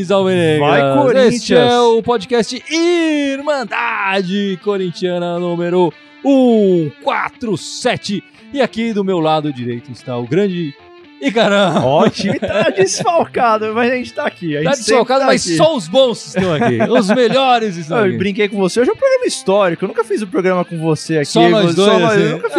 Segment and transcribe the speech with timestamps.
[0.00, 0.60] Luiz Almeida.
[0.60, 1.34] Vai, Corinthians.
[1.34, 5.92] Este é o podcast Irmandade Corintiana número
[6.22, 8.24] 147.
[8.54, 10.74] E aqui do meu lado direito está o grande
[11.20, 11.84] Icarão.
[11.84, 14.56] Ó, o time tá desfalcado, mas a gente tá aqui.
[14.56, 15.56] A Tá gente sempre desfalcado, tá mas aqui.
[15.56, 16.78] só os bons estão aqui.
[16.90, 18.16] Os melhores estão Eu aqui.
[18.18, 19.84] brinquei com você, hoje é um programa histórico.
[19.84, 21.26] Eu nunca fiz o programa com você aqui.
[21.26, 22.28] Só nós dois, Só nós assim.
[22.32, 22.50] nunca Ah,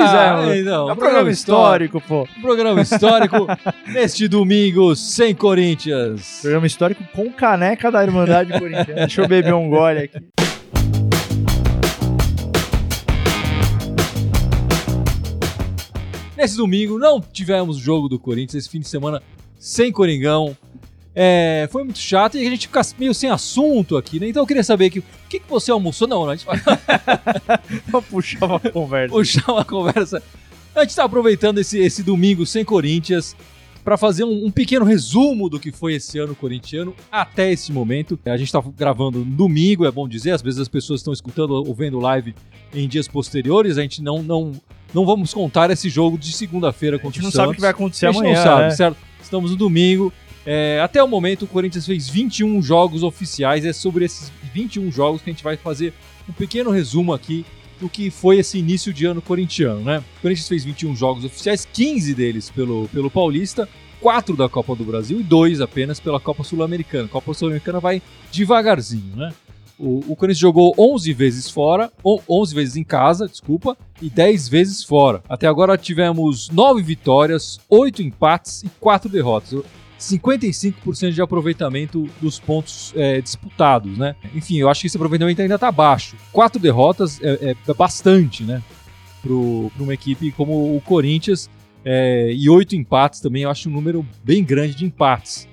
[0.41, 0.57] fizemos.
[0.61, 2.27] então, é um programa programa histórico, pô.
[2.37, 3.47] Um programa histórico
[3.91, 6.39] neste domingo sem Corinthians.
[6.41, 8.93] Programa histórico com caneca da Irmandade Corintiana.
[9.01, 10.50] Deixa eu beber um gole aqui.
[16.41, 19.21] Nesse domingo não tivemos jogo do Corinthians, esse fim de semana
[19.59, 20.57] sem Coringão.
[21.13, 24.27] É, foi muito chato e a gente fica meio sem assunto aqui, né?
[24.27, 26.07] Então eu queria saber aqui, o que, que você almoçou?
[26.07, 26.59] Não, não, a gente vai
[27.87, 29.13] Vou puxar uma conversa.
[29.13, 30.23] puxar uma conversa.
[30.73, 33.35] A gente está aproveitando esse, esse domingo sem Corinthians
[33.83, 38.19] para fazer um, um pequeno resumo do que foi esse ano corintiano até esse momento.
[38.25, 41.51] A gente está gravando no domingo, é bom dizer, às vezes as pessoas estão escutando
[41.51, 42.35] ou vendo live
[42.73, 43.77] em dias posteriores.
[43.77, 44.51] A gente não, não,
[44.93, 47.43] não vamos contar esse jogo de segunda-feira A contra gente o não Santos.
[47.45, 48.35] sabe o que vai acontecer a gente amanhã.
[48.35, 48.71] não sabe, né?
[48.71, 48.97] certo?
[49.21, 50.13] Estamos no domingo.
[50.45, 53.65] É, até o momento, o Corinthians fez 21 jogos oficiais.
[53.65, 55.93] É sobre esses 21 jogos que a gente vai fazer
[56.27, 57.45] um pequeno resumo aqui
[57.81, 59.97] do que foi esse início de ano corintiano, né?
[60.19, 63.67] O Corinthians fez 21 jogos oficiais, 15 deles pelo, pelo Paulista,
[63.99, 67.05] 4 da Copa do Brasil e 2 apenas pela Copa Sul-Americana.
[67.05, 69.33] A Copa Sul-Americana vai devagarzinho, né?
[69.79, 74.47] O, o Corinthians jogou 11 vezes fora, ou 11 vezes em casa, desculpa, e 10
[74.47, 75.23] vezes fora.
[75.27, 79.63] Até agora tivemos 9 vitórias, 8 empates e 4 derrotas.
[80.01, 84.15] 55% de aproveitamento dos pontos é, disputados, né?
[84.33, 86.15] Enfim, eu acho que esse aproveitamento ainda está baixo.
[86.31, 88.61] 4 derrotas é, é bastante, né?
[89.21, 91.49] Para uma equipe como o Corinthians.
[91.85, 95.47] é, e 8 empates também, eu acho um número bem grande de empates.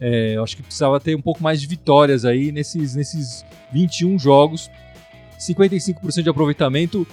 [0.00, 4.18] É, eu acho que precisava ter um pouco mais de vitórias aí nesses, nesses 21
[4.18, 4.68] jogos.
[5.38, 7.06] 55% de aproveitamento.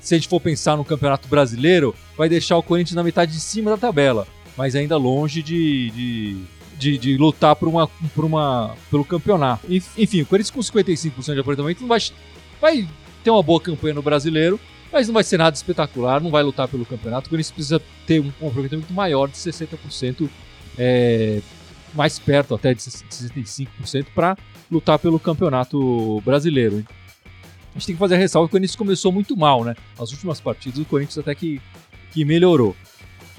[0.00, 3.40] Se a gente for pensar no Campeonato Brasileiro, vai deixar o Corinthians na metade de
[3.40, 4.26] cima da tabela,
[4.56, 6.36] mas ainda longe de, de,
[6.78, 9.72] de, de lutar por uma, por uma, pelo campeonato.
[9.72, 12.00] Enf- Enfim, o Corinthians com 55% de aproveitamento não vai,
[12.60, 12.88] vai
[13.22, 14.58] ter uma boa campanha no Brasileiro,
[14.92, 17.26] mas não vai ser nada espetacular, não vai lutar pelo campeonato.
[17.26, 20.28] O Corinthians precisa ter um, um aproveitamento maior de 60%,
[20.78, 21.40] é,
[21.94, 24.36] mais perto até de 65% para
[24.70, 26.84] lutar pelo campeonato brasileiro.
[27.70, 29.74] A gente tem que fazer a ressalva que o Corinthians começou muito mal, né?
[29.98, 31.60] As últimas partidas o Corinthians até que,
[32.12, 32.76] que melhorou.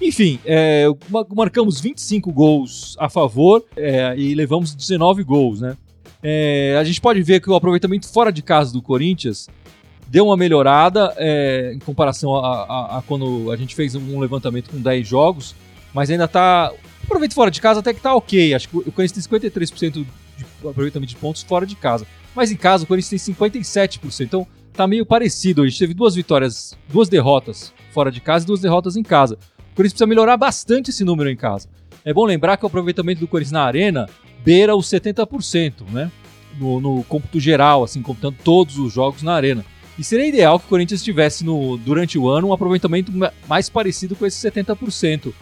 [0.01, 5.77] Enfim, é, ma- marcamos 25 gols a favor é, e levamos 19 gols, né?
[6.21, 9.47] É, a gente pode ver que o aproveitamento fora de casa do Corinthians
[10.07, 14.69] deu uma melhorada é, em comparação a, a- a quando a gente fez um levantamento
[14.69, 15.55] com 10 jogos,
[15.93, 16.71] mas ainda tá.
[16.73, 18.53] O aproveitamento fora de casa até que tá ok.
[18.53, 20.05] Acho que o Corinthians tem 53% de
[20.67, 22.05] aproveitamento de pontos fora de casa.
[22.35, 24.21] Mas em casa o Corinthians tem 57%.
[24.25, 25.61] Então tá meio parecido.
[25.61, 29.37] A gente teve duas vitórias, duas derrotas fora de casa e duas derrotas em casa.
[29.75, 31.67] O Corinthians precisa melhorar bastante esse número em casa.
[32.05, 34.07] É bom lembrar que o aproveitamento do Corinthians na arena
[34.43, 36.09] beira os 70%, né?
[36.57, 39.65] No, no cômputo geral, assim, computando todos os jogos na arena.
[39.99, 43.67] E seria ideal que o Corinthians tivesse no, durante o ano um aproveitamento ma- mais
[43.69, 45.33] parecido com esse 70%.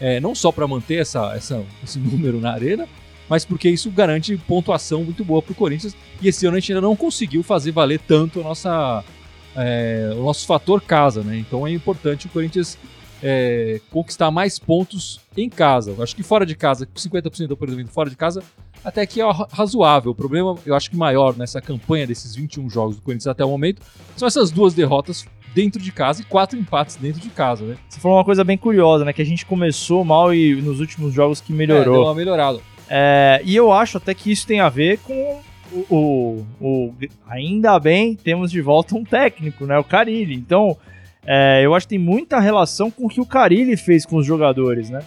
[0.00, 2.86] É, não só para manter essa, essa- esse número na arena,
[3.28, 5.96] mas porque isso garante pontuação muito boa para o Corinthians.
[6.22, 9.02] E esse ano a gente ainda não conseguiu fazer valer tanto nossa,
[9.56, 11.36] é, o nosso fator casa, né?
[11.38, 12.78] Então é importante o Corinthians
[13.22, 15.92] é, conquistar mais pontos em casa.
[15.96, 18.42] Eu acho que fora de casa, com 50% do aproveitamento fora de casa,
[18.84, 20.12] até que é ra- razoável.
[20.12, 23.48] O problema, eu acho que maior nessa campanha desses 21 jogos do Corinthians até o
[23.50, 23.82] momento,
[24.16, 27.76] são essas duas derrotas dentro de casa e quatro empates dentro de casa, né?
[27.88, 29.12] Você falou uma coisa bem curiosa, né?
[29.12, 31.94] Que a gente começou mal e nos últimos jogos que É, melhorou.
[31.94, 32.60] deu uma melhorada.
[32.88, 35.40] É, e eu acho até que isso tem a ver com
[35.72, 36.94] o, o- o-
[37.28, 39.76] Ainda bem, temos de volta um técnico, né?
[39.78, 40.34] O Carilli.
[40.34, 40.76] Então,
[41.32, 44.26] é, eu acho que tem muita relação com o que o Carilli fez com os
[44.26, 45.00] jogadores, né?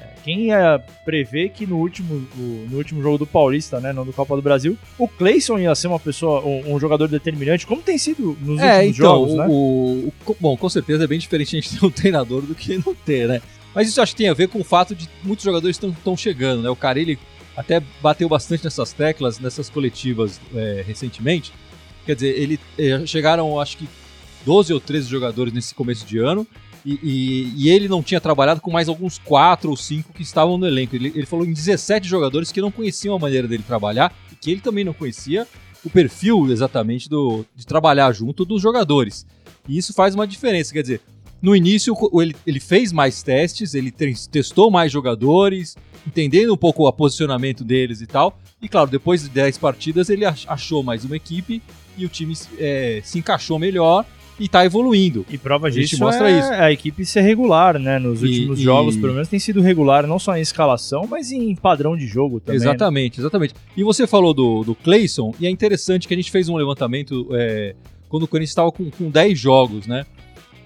[0.00, 2.26] É, Quem ia prever que no último,
[2.70, 3.92] no último jogo do Paulista, né?
[3.92, 7.66] Não do Copa do Brasil, o Cleison ia ser uma pessoa, um, um jogador determinante,
[7.66, 9.46] como tem sido nos É, últimos então, jogos, o, né?
[9.48, 12.78] o- o- bom, com certeza é bem diferente a gente ter um treinador do que
[12.78, 13.42] não ter, né?
[13.74, 16.62] Mas isso acho que tem a ver com o fato de muitos jogadores estão chegando,
[16.62, 16.70] né?
[16.70, 17.18] O Carilli
[17.56, 21.52] até bateu bastante nessas teclas, nessas coletivas é, recentemente.
[22.06, 23.88] Quer dizer, ele é, chegaram, acho que
[24.44, 26.46] 12 ou 13 jogadores nesse começo de ano.
[26.86, 30.58] E, e- e ele não tinha trabalhado com mais alguns 4 ou 5 que estavam
[30.58, 30.94] no elenco.
[30.94, 34.50] Ele, ele falou em 17 jogadores que não conheciam a maneira dele trabalhar e que
[34.50, 35.46] ele também não conhecia
[35.82, 39.26] o perfil exatamente do, de trabalhar junto dos jogadores.
[39.66, 40.72] E isso faz uma diferença.
[40.74, 41.00] Quer dizer,
[41.40, 45.76] no início ele, ele fez mais testes, ele te- testou mais jogadores,
[46.06, 48.38] entendendo um pouco o posicionamento deles e tal.
[48.60, 51.62] E claro, depois de 10 partidas ele achou mais uma equipe
[51.96, 54.04] e o time é, se encaixou melhor
[54.38, 55.24] e tá evoluindo.
[55.30, 56.52] E prova disso mostra é isso.
[56.52, 57.98] a equipe ser regular, né?
[57.98, 61.54] Nos últimos e, jogos, pelo menos, tem sido regular, não só em escalação, mas em
[61.54, 62.60] padrão de jogo também.
[62.60, 62.66] Né?
[62.66, 63.22] Exatamente, né?
[63.22, 63.54] exatamente.
[63.76, 67.28] E você falou do, do Clayson, e é interessante que a gente fez um levantamento
[67.32, 67.74] é,
[68.08, 70.04] quando o Corinthians estava com, com 10 jogos, né?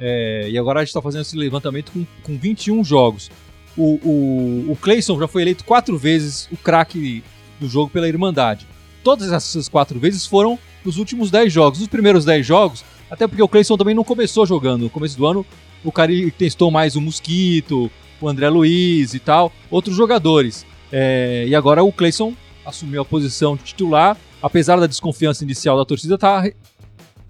[0.01, 3.31] É, e agora a gente está fazendo esse levantamento com, com 21 jogos.
[3.77, 7.23] O, o, o Clayson já foi eleito quatro vezes o craque
[7.61, 8.67] do jogo pela Irmandade.
[9.03, 11.79] Todas essas quatro vezes foram nos últimos 10 jogos.
[11.79, 14.83] Nos primeiros 10 jogos, até porque o Cleison também não começou jogando.
[14.83, 15.45] No começo do ano,
[15.85, 17.91] o Cari testou mais o Mosquito,
[18.21, 20.67] o André Luiz e tal, outros jogadores.
[20.93, 22.35] É, e agora o Cleison
[22.65, 26.51] assumiu a posição de titular, apesar da desconfiança inicial da torcida, tá, tá,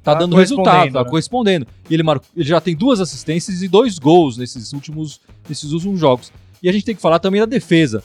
[0.02, 1.08] tá dando resultado, tá né?
[1.08, 1.66] correspondendo.
[1.88, 6.00] E ele, marcou, ele já tem duas assistências e dois gols nesses últimos, nesses últimos
[6.00, 6.32] jogos.
[6.62, 8.02] E a gente tem que falar também da defesa.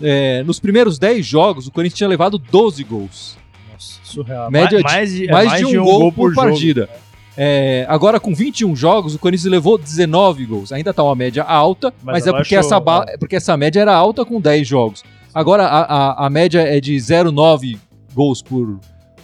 [0.00, 3.36] É, nos primeiros 10 jogos, o Corinthians tinha levado 12 gols.
[3.72, 4.50] Nossa, surreal.
[4.50, 6.82] Média mais, de, mais, mais de um, um gol, gol, por, por partida.
[6.82, 7.01] Jogo.
[7.36, 10.72] É, agora, com 21 jogos, o Corinthians levou 19 gols.
[10.72, 12.76] Ainda tá uma média alta, mas, mas é porque essa,
[13.08, 15.02] é porque essa média era alta com 10 jogos.
[15.34, 17.78] Agora, a, a, a média é de 0,9
[18.12, 18.78] gols por,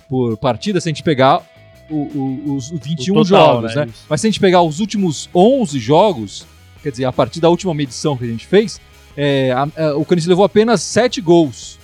[0.09, 1.43] por partida, se a gente pegar
[1.91, 3.87] o, o, os 21 o total, jogos, né?
[3.87, 3.93] né?
[4.09, 6.47] Mas se a gente pegar os últimos 11 jogos,
[6.83, 8.81] quer dizer, a partir da última medição que a gente fez,
[9.17, 11.79] é, a, a, o Corinthians levou apenas 7 gols.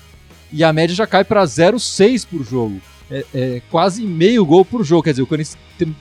[0.50, 4.84] E a média já cai para 0,6 por jogo é, é, quase meio gol por
[4.84, 5.02] jogo.
[5.02, 5.58] Quer dizer, o Corinthians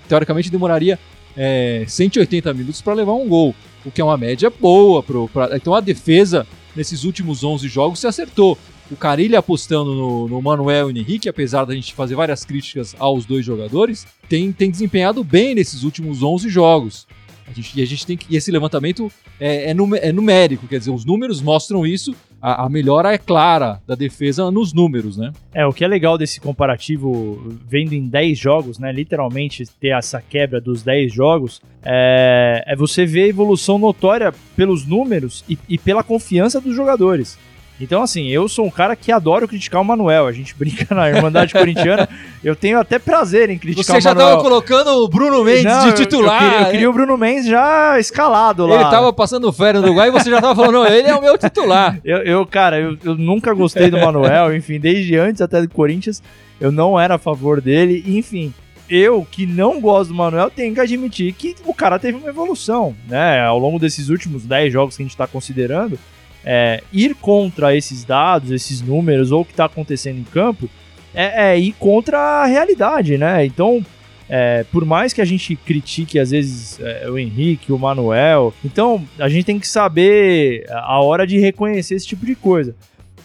[0.07, 1.00] teoricamente demoraria
[1.35, 3.55] é, 180 minutos para levar um gol,
[3.85, 5.01] o que é uma média boa.
[5.01, 6.45] Pro, pra, então a defesa
[6.75, 8.57] nesses últimos 11 jogos se acertou.
[8.91, 12.95] O Carilli apostando no, no Manuel e no Henrique, apesar da gente fazer várias críticas
[13.00, 17.07] aos dois jogadores, tem, tem desempenhado bem nesses últimos 11 jogos.
[17.48, 20.92] A gente, e a gente tem que, esse levantamento é, é, é, numérico, quer dizer,
[20.92, 22.16] os números mostram isso.
[22.42, 25.31] A, a, melhora é clara da defesa nos números, né?
[25.54, 28.92] É, o que é legal desse comparativo, vendo em 10 jogos, né?
[28.92, 34.86] Literalmente ter essa quebra dos 10 jogos, é, é você ver a evolução notória pelos
[34.86, 37.38] números e, e pela confiança dos jogadores.
[37.83, 40.25] Então, assim, eu sou um cara que adoro criticar o Manuel.
[40.25, 42.07] A gente brinca na Irmandade Corintiana.
[42.44, 44.25] Eu tenho até prazer em criticar Você o Manuel.
[44.25, 46.41] Você já tava colocando o Bruno Mendes não, de titular.
[46.41, 48.75] Eu, eu, queria, eu, queria, o Bruno Mendes já escalado lá.
[48.75, 51.21] Ele tava passando férias no Uruguai e você já tava falando, não, ele é o
[51.21, 52.00] meu titular.
[52.06, 54.56] eu, eu cara, eu, eu nunca gostei do Manuel.
[54.56, 56.24] Enfim, desde antes até do Corinthians,
[56.59, 58.03] eu não era a favor dele.
[58.07, 58.53] Enfim,
[58.89, 62.95] eu, que não gosto do Manuel, tenho que admitir que o cara teve uma evolução,
[63.07, 63.41] né?
[63.41, 65.97] Ao longo desses últimos 10 jogos que a gente tá considerando,
[66.45, 70.69] é, ir contra esses dados, esses números ou o que está acontecendo em campo
[71.13, 73.45] é, é, ir contra a realidade, né?
[73.45, 73.86] Então,
[74.28, 79.06] é, por mais que a gente critique às vezes é, o Henrique, o Manuel, então
[79.19, 82.75] a gente tem que saber a hora de reconhecer esse tipo de coisa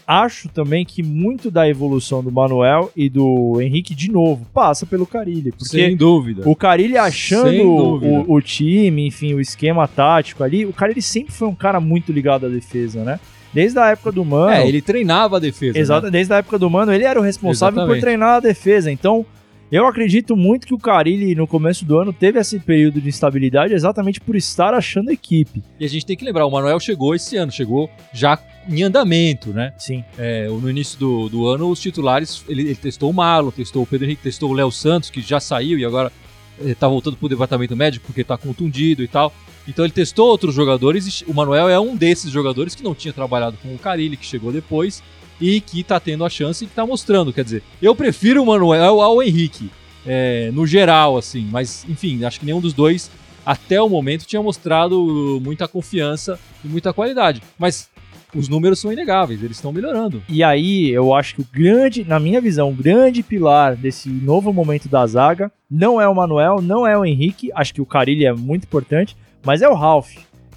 [0.09, 5.05] acho também que muito da evolução do Manuel e do Henrique, de novo, passa pelo
[5.05, 5.51] Carilli.
[5.51, 6.41] Porque Sem dúvida.
[6.49, 11.47] O Carilli achando o, o, time, enfim, o esquema tático ali, o Carilli sempre foi
[11.47, 13.19] um cara muito ligado à defesa, né?
[13.53, 14.51] Desde a época do Mano.
[14.51, 15.77] É, ele treinava a defesa.
[15.77, 16.11] Exato, né?
[16.11, 17.99] desde a época do Mano, ele era o responsável Exatamente.
[17.99, 18.91] por treinar a defesa.
[18.91, 19.23] Então,
[19.71, 23.73] eu acredito muito que o Carilli, no começo do ano, teve esse período de instabilidade
[23.73, 25.63] exatamente por estar achando equipe.
[25.79, 29.51] E a gente tem que lembrar, o Manuel chegou esse ano, chegou já em andamento,
[29.51, 29.73] né?
[29.77, 30.03] Sim.
[30.17, 33.85] É, no início do, do ano, os titulares, ele, ele testou o Marlon, testou o
[33.85, 36.11] Pedro Henrique, testou o Léo Santos, que já saiu e agora
[36.59, 39.33] está voltando para o departamento médico porque está contundido e tal.
[39.67, 43.13] Então ele testou outros jogadores e o Manuel é um desses jogadores que não tinha
[43.13, 45.03] trabalhado com o Carilli, que chegou depois
[45.39, 47.33] e que tá tendo a chance e que tá mostrando.
[47.33, 49.69] Quer dizer, eu prefiro o Manuel ao Henrique,
[50.05, 53.11] é, no geral, assim, mas enfim, acho que nenhum dos dois
[53.45, 57.41] até o momento tinha mostrado muita confiança e muita qualidade.
[57.57, 57.89] Mas
[58.35, 60.21] os números são inegáveis, eles estão melhorando.
[60.29, 64.53] E aí, eu acho que o grande, na minha visão, o grande pilar desse novo
[64.53, 68.25] momento da zaga não é o Manuel, não é o Henrique, acho que o Carilli
[68.25, 70.11] é muito importante, mas é o Ralph.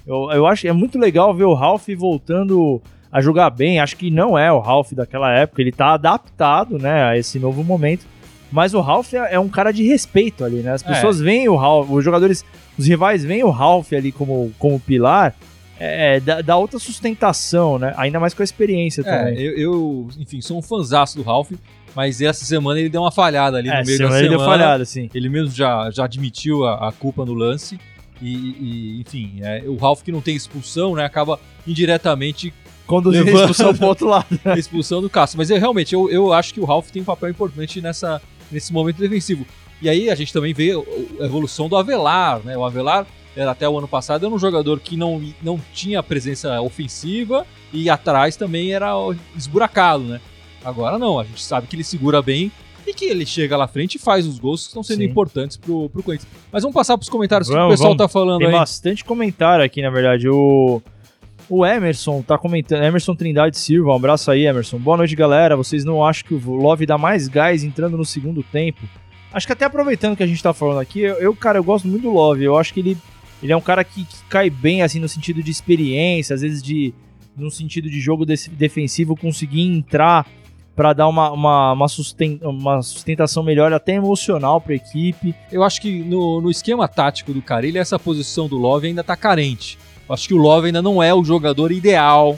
[0.05, 2.81] Eu, eu acho que é muito legal ver o Ralph voltando
[3.13, 3.79] a jogar bem.
[3.79, 7.63] Acho que não é o Ralph daquela época, ele tá adaptado, né, a esse novo
[7.63, 8.05] momento.
[8.51, 10.73] Mas o Ralph é, é um cara de respeito ali, né?
[10.73, 10.87] As é.
[10.87, 11.23] pessoas é.
[11.23, 12.45] veem o Ralph, os jogadores,
[12.77, 15.35] os rivais veem o Ralph ali como, como pilar.
[15.79, 17.93] É, dá, dá, outra sustentação, né?
[17.97, 19.39] Ainda mais com a experiência é, também.
[19.39, 21.51] Eu, eu, enfim, sou um fanzaço do Ralph,
[21.95, 24.19] mas essa semana ele deu uma falhada ali é, no meio da semana.
[24.19, 25.09] Ele deu falhada, sim.
[25.15, 27.79] Ele mesmo já, já admitiu a, a culpa no lance.
[28.21, 31.03] E, e enfim, é, o Ralph que não tem expulsão, né?
[31.03, 32.53] Acaba indiretamente
[32.85, 34.25] conduzir a expulsão pro outro lado.
[34.43, 34.57] Né?
[34.57, 35.37] expulsão do Cássio.
[35.37, 38.21] Mas eu, realmente, eu, eu acho que o Ralph tem um papel importante nessa,
[38.51, 39.45] nesse momento defensivo.
[39.81, 40.71] E aí a gente também vê
[41.19, 42.57] a evolução do Avelar, né?
[42.57, 46.61] O Avelar era até o ano passado era um jogador que não, não tinha presença
[46.61, 48.93] ofensiva e atrás também era
[49.35, 50.21] esburacado, né?
[50.63, 52.51] Agora não, a gente sabe que ele segura bem
[52.85, 55.05] e que ele chega lá frente e faz os gols que estão sendo Sim.
[55.05, 56.31] importantes pro, pro Corinthians.
[56.51, 57.97] Mas vamos passar pros comentários que o Vamos, pessoal vamos.
[57.97, 58.53] tá falando Tem aí.
[58.53, 60.29] bastante comentário aqui, na verdade.
[60.29, 60.81] O,
[61.57, 62.83] o Emerson tá comentando.
[62.83, 64.77] Emerson Trindade Silva, um abraço aí, Emerson.
[64.79, 65.55] Boa noite, galera.
[65.55, 68.81] Vocês não acham que o Love dá mais gás entrando no segundo tempo?
[69.31, 72.03] Acho que até aproveitando que a gente tá falando aqui, eu, cara, eu gosto muito
[72.03, 72.43] do Love.
[72.43, 72.97] Eu acho que ele,
[73.41, 76.61] ele é um cara que, que cai bem, assim, no sentido de experiência, às vezes
[76.61, 76.93] de.
[77.35, 80.25] no sentido de jogo defensivo, conseguir entrar
[80.75, 85.35] pra dar uma, uma, uma, susten- uma sustentação melhor, até emocional pra equipe.
[85.51, 89.15] Eu acho que no, no esquema tático do Carilli, essa posição do Love ainda tá
[89.15, 89.77] carente.
[90.07, 92.37] Eu acho que o Love ainda não é o jogador ideal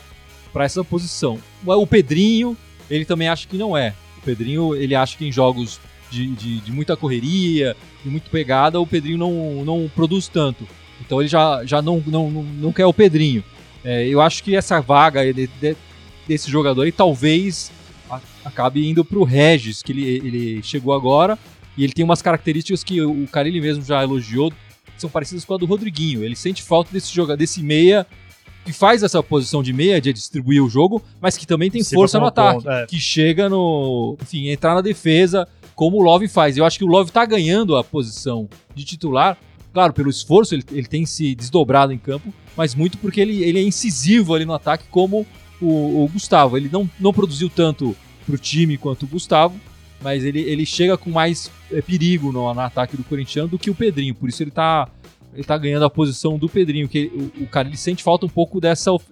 [0.54, 1.40] para essa posição.
[1.66, 2.56] O Pedrinho,
[2.90, 3.94] ele também acha que não é.
[4.18, 5.80] O Pedrinho, ele acha que em jogos
[6.12, 10.68] de, de, de muita correria, de muito pegada, o Pedrinho não, não produz tanto.
[11.02, 13.44] Então ele já, já não, não, não, quer o Pedrinho.
[13.84, 15.76] É, eu acho que essa vaga de- de-
[16.28, 17.72] desse jogador aí talvez
[18.10, 21.38] a- acabe indo pro Regis, que ele, ele chegou agora
[21.78, 24.52] e ele tem umas características que o o Carilli mesmo já elogiou,
[25.02, 26.24] são parecidas com a do Rodriguinho.
[26.24, 28.06] Ele sente falta desse jogador, desse meia
[28.66, 32.02] que faz essa posição de meia, de distribuir o jogo, mas que também tem Sirva
[32.02, 32.86] força no ataque, ponta, é.
[32.88, 36.58] que chega no, enfim, entrar na defesa, como o Love faz.
[36.58, 39.38] Eu acho que o Love tá ganhando a posição de titular,
[39.72, 43.60] claro, pelo esforço, ele, ele tem se desdobrado em campo, mas muito porque ele, ele
[43.60, 45.28] é incisivo ali no ataque, como
[45.62, 46.58] o, o Gustavo.
[46.58, 49.56] Ele não, não produziu tanto pro time quanto o Gustavo,
[50.06, 53.72] mas ele, ele chega com mais é, perigo no, no ataque do Corinthians do que
[53.72, 54.14] o Pedrinho.
[54.14, 54.88] Por isso ele tá,
[55.34, 58.30] ele tá ganhando a posição do Pedrinho, que o, o cara ele sente falta um
[58.30, 59.04] pouco dessa of-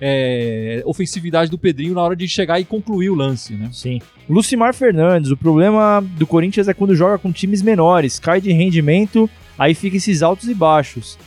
[0.00, 3.68] é, ofensividade do Pedrinho na hora de chegar e concluir o lance, né?
[3.70, 4.00] Sim.
[4.28, 9.28] Lucimar Fernandes, o problema do Corinthians é quando joga com times menores, cai de rendimento,
[9.58, 11.18] aí fica esses altos e baixos.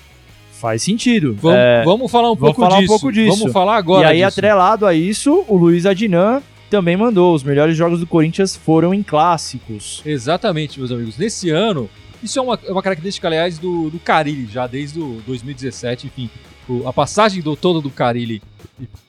[0.53, 1.37] Faz sentido.
[1.39, 2.87] Vamos, É, vamos falar um vamos pouco falar um disso.
[2.93, 3.37] pouco disso.
[3.37, 4.27] Vamos falar agora e aí, disso.
[4.39, 6.41] atrelado a isso, o Luiz Adnan
[6.73, 7.35] também mandou.
[7.35, 10.01] Os melhores jogos do Corinthians foram em clássicos.
[10.03, 11.19] Exatamente, meus amigos.
[11.19, 11.87] Nesse ano,
[12.23, 16.31] isso é uma, é uma característica, aliás, do, do Carilli, já desde o 2017, enfim.
[16.67, 18.41] O- a passagem do, toda do Carilli,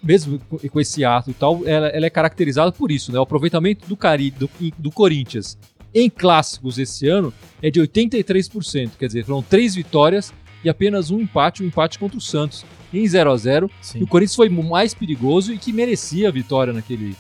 [0.03, 0.39] mesmo
[0.71, 3.19] com, esse ato e tal, ela, ela é caracterizada por isso, né?
[3.19, 5.57] O aproveitamento do, Cari, do, do Corinthians
[5.95, 8.91] em clássicos esse ano é de 83%.
[8.99, 13.07] Quer dizer, foram três vitórias e apenas um empate, um empate contra o Santos em
[13.07, 17.17] 0 a 0 E o Corinthians foi mais perigoso e que merecia a vitória naquele,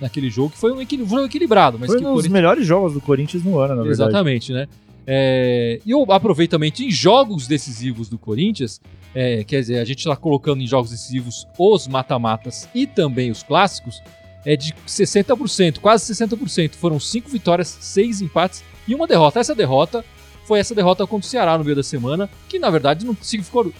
[0.00, 1.78] naquele jogo, que foi um, equil- foi um equilibrado.
[1.78, 4.10] Mas Foi que um dos Corinthians melhores jogos do Corinthians no ano, na verdade.
[4.10, 4.66] Exatamente, né?
[5.06, 8.80] É, e o aproveitamento em jogos decisivos do Corinthians,
[9.14, 13.42] é, quer dizer, a gente está colocando em jogos decisivos os mata-matas e também os
[13.42, 14.02] clássicos,
[14.46, 16.72] é de 60%, quase 60%.
[16.74, 19.40] Foram cinco vitórias, seis empates e uma derrota.
[19.40, 20.04] Essa derrota
[20.46, 23.72] foi essa derrota contra o Ceará no meio da semana, que na verdade não significou.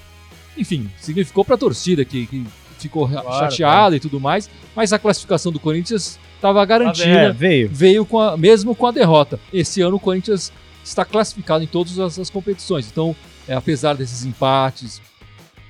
[0.57, 2.45] Enfim, significou para a torcida que, que
[2.85, 7.69] ficou chateada e tudo mais, mas a classificação do Corinthians estava garantida É, veio.
[7.73, 9.39] veio com a, mesmo com a derrota.
[9.53, 10.53] Esse ano o Corinthians
[10.85, 12.89] está classificado em todas as, as competições.
[12.91, 13.15] Então,
[13.49, 15.01] é, apesar desses empates,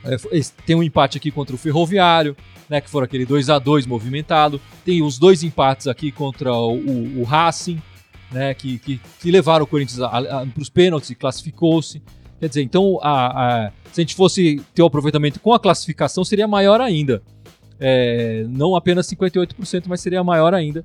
[0.04, 0.16] é,
[0.66, 2.36] tem um empate aqui contra o Ferroviário,
[2.68, 4.60] né, que foram aquele 2 a 2 movimentado.
[4.84, 7.80] Tem os dois empates aqui contra o, o- o Racing,
[8.32, 12.02] né, que, que, que levaram o Corinthians para os pênaltis e classificou-se.
[12.40, 16.24] Quer dizer, então, a, a- se a gente fosse ter o aproveitamento com a classificação,
[16.24, 17.22] seria maior ainda.
[17.80, 20.84] É, não apenas 58%, mas seria maior ainda.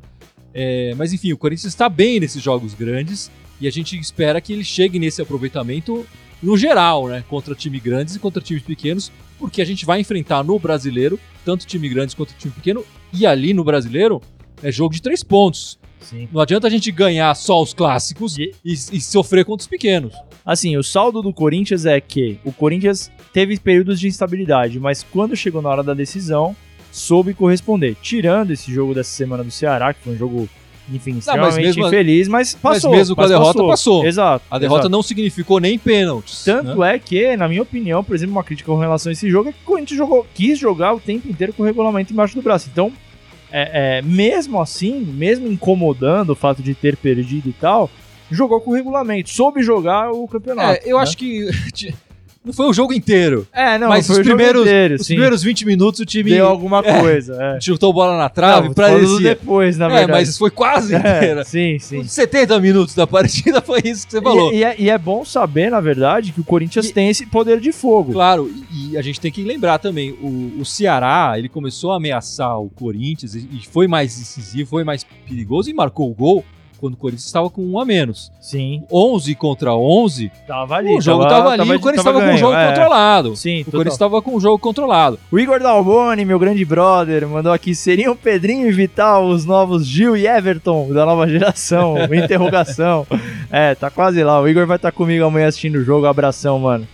[0.54, 3.30] É, mas enfim, o Corinthians está bem nesses jogos grandes
[3.62, 6.06] e a gente espera que ele chegue nesse aproveitamento
[6.42, 7.24] no geral, né?
[7.30, 11.66] Contra times grandes e contra times pequenos, porque a gente vai enfrentar no brasileiro tanto
[11.68, 14.22] time grande quanto time pequeno, e ali no brasileiro
[14.64, 15.78] é jogo de três pontos.
[16.00, 16.28] Sim.
[16.32, 20.14] Não adianta a gente ganhar só os clássicos e, E- e sofrer contra os pequenos.
[20.46, 25.36] Assim, o saldo do Corinthians é que o Corinthians teve períodos de instabilidade, mas quando
[25.36, 26.56] chegou na hora da decisão,
[26.92, 27.96] soube corresponder.
[28.02, 30.50] Tirando esse jogo dessa semana do Ceará, que foi um jogo,
[30.92, 32.92] enfim, extremamente mesmo- infeliz, mas passou.
[32.92, 34.06] mesmo com a derrota, passou.
[34.06, 34.44] Exato.
[34.50, 34.90] A derrota exato.
[34.90, 36.44] não significou nem pênaltis.
[36.44, 36.96] Tanto né?
[36.96, 39.52] é que, na minha opinião, por exemplo, uma crítica com relação a esse jogo é
[39.52, 42.70] que o Corinthians jogou, quis jogar o tempo inteiro com o regulamento embaixo do braço.
[42.72, 42.92] Então,
[43.52, 47.90] é, é, mesmo assim, mesmo incomodando o fato de ter perdido e tal,
[48.32, 50.80] jogou com o regulamento, soube jogar o campeonato.
[50.86, 51.04] É, eu né?
[51.04, 51.50] acho que
[52.44, 53.46] não foi o jogo inteiro.
[53.52, 55.14] É, não, mas foi os o jogo primeiros, inteiro, os sim.
[55.14, 57.38] primeiros 20 minutos o time deu alguma coisa.
[57.58, 57.62] É.
[57.62, 59.36] chutou bola na trave, Não, falando parecia.
[59.36, 60.12] depois, na É, verdade.
[60.12, 61.42] mas foi quase inteira.
[61.42, 62.00] É, sim, sim.
[62.00, 64.54] Os 70 minutos da partida foi isso que você falou.
[64.54, 67.26] E, e é, e é bom saber, na verdade, que o Corinthians E- tem esse
[67.26, 68.14] poder de fogo.
[68.14, 71.98] Claro, e, e a gente tem que lembrar também, o, o Ceará, ele começou a
[71.98, 76.44] ameaçar o Corinthians e, e foi mais incisivo, foi mais perigoso e marcou o gol
[76.80, 78.32] quando o Corinthians estava com um a menos.
[78.40, 78.84] Sim.
[78.92, 80.96] 11 contra 11, Tava ali.
[80.98, 82.68] o jogo tava, ali, o Corinthians estava com o jogo é.
[82.68, 83.36] controlado.
[83.36, 83.72] Sim, O total.
[83.72, 85.20] Corinthians estava com o jogo controlado.
[85.32, 90.16] O Igor Dalboni, meu grande brother, mandou aqui: seriam Pedrinho e Vital os novos Gil
[90.16, 91.96] e Everton da nova geração?
[92.14, 93.06] Interrogação.
[93.52, 94.40] É, tá quase lá.
[94.40, 96.06] O Igor vai estar comigo amanhã assistindo o jogo.
[96.06, 96.88] Abração, mano.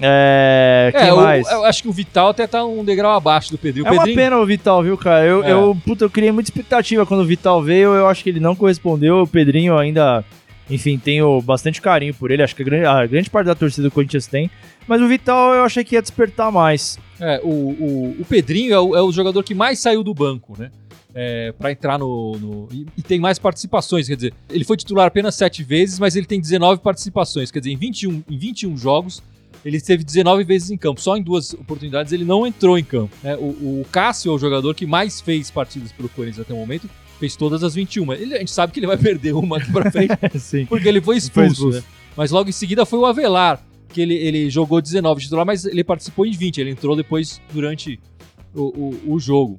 [0.00, 0.90] É.
[0.92, 1.50] Quem É, mais?
[1.50, 3.86] eu acho que o Vital até tá um degrau abaixo do Pedrinho.
[3.86, 5.24] É uma Pedrinho, pena o Vital, viu, cara?
[5.24, 5.52] Eu, É.
[5.52, 7.94] eu, puta, eu criei muita expectativa quando o Vital veio.
[7.94, 9.22] Eu acho que ele não correspondeu.
[9.22, 10.24] O Pedrinho ainda,
[10.68, 12.42] enfim, tenho bastante carinho por ele.
[12.42, 14.50] Acho que a grande, a grande parte da torcida do Corinthians tem.
[14.86, 16.98] Mas o Vital eu achei que ia despertar mais.
[17.20, 20.54] é, o, o, o Pedrinho é o, é o jogador que mais saiu do banco,
[20.58, 20.70] né?
[21.16, 22.36] É, para entrar no.
[22.38, 26.16] no- e, e tem mais participações, quer dizer, ele foi titular apenas 7 vezes, mas
[26.16, 29.22] ele tem 19 participações, quer dizer, em 21, em 21 jogos,
[29.64, 31.00] ele esteve 19 vezes em campo.
[31.00, 33.14] Só em duas oportunidades ele não entrou em campo.
[33.22, 33.36] né?
[33.36, 36.88] O, o Cássio é o jogador que mais fez partidas pelo Corinthians até o momento,
[37.18, 38.12] fez todas as 21.
[38.12, 40.12] Ele, a gente sabe que ele vai perder uma aqui pra frente,
[40.68, 41.52] porque ele foi Foi expulso.
[41.52, 41.78] expulso.
[41.78, 41.84] né?
[42.16, 45.64] Mas logo em seguida foi o Avelar, que ele, ele jogou 19 de titular, mas
[45.64, 46.58] ele participou em 20.
[46.60, 47.98] Ele entrou depois durante
[48.54, 48.62] o,
[49.06, 49.58] o, o jogo.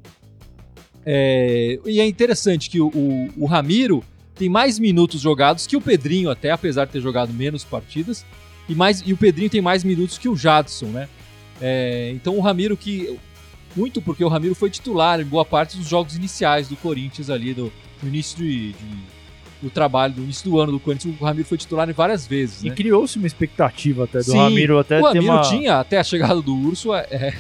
[1.05, 4.03] É, e é interessante que o, o, o Ramiro
[4.35, 8.25] tem mais minutos jogados que o Pedrinho, até apesar de ter jogado menos partidas.
[8.67, 11.07] E, mais, e o Pedrinho tem mais minutos que o Jadson, né?
[11.61, 13.17] É, então o Ramiro que.
[13.75, 17.53] Muito porque o Ramiro foi titular em boa parte dos jogos iniciais do Corinthians ali,
[17.53, 19.15] do, no início de, de-
[19.61, 21.13] do trabalho, do início do ano do Corinthians.
[21.19, 22.63] O Ramiro foi titular em várias vezes.
[22.63, 22.75] E Né?
[22.75, 25.41] criou-se uma expectativa até do Sim, Ramiro até o Ramiro uma...
[25.41, 27.33] tinha, até a chegada do Urso, é, é-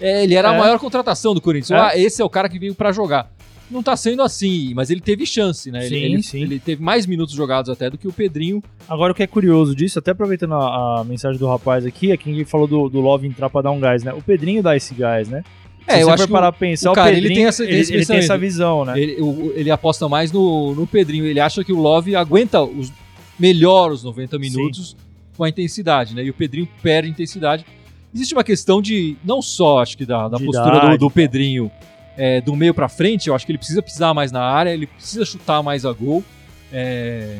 [0.00, 0.56] é, ele era É.
[0.56, 1.70] a maior contratação do Corinthians.
[1.70, 1.76] É.
[1.80, 3.30] Ah, esse é o cara que veio pra jogar.
[3.70, 5.84] Não tá sendo assim, mas ele teve chance, né?
[5.86, 6.42] Ele, Sim, ele, sim.
[6.42, 8.62] ele teve mais minutos jogados até do que o Pedrinho.
[8.88, 12.16] Agora o que é curioso disso, até aproveitando a, a mensagem do rapaz aqui, é
[12.16, 14.12] quem falou do, do Love entrar pra dar um gás, né?
[14.12, 15.42] O Pedrinho dá esse gás, né?
[15.88, 17.46] É, Se eu acho for que parar o- pensar, o o, cara, ele Pedrinho, tem
[17.46, 19.00] essa- ele, ele tem essa visão, né?
[19.00, 21.24] Ele, o- ele aposta mais no, no Pedrinho.
[21.26, 22.92] Ele acha que o Love aguenta os,
[23.38, 24.96] melhor os 90 minutos
[25.36, 26.24] com a intensidade, né?
[26.24, 27.64] E o Pedrinho perde intensidade.
[28.14, 31.10] Existe uma questão de, não só, acho que da, da postura do, do.
[31.10, 31.70] Pedrinho
[32.16, 34.86] é, do meio pra frente, eu acho que ele precisa pisar mais na área, ele
[34.86, 36.24] precisa chutar mais a gol.
[36.72, 37.38] é,